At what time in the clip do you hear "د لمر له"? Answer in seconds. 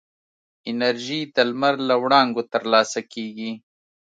1.35-1.95